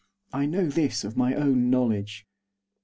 I 0.33 0.47
know 0.47 0.65
this 0.67 1.03
of 1.03 1.15
my 1.15 1.35
own 1.35 1.69
knowledge. 1.69 2.25